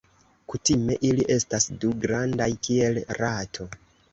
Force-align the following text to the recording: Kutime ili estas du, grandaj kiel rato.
Kutime 0.53 0.95
ili 1.09 1.27
estas 1.35 1.67
du, 1.83 1.91
grandaj 2.07 2.51
kiel 2.69 2.99
rato. 3.23 3.71